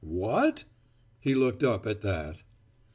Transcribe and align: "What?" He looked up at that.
"What?" 0.03 0.63
He 1.19 1.35
looked 1.35 1.63
up 1.63 1.85
at 1.85 2.01
that. 2.01 2.41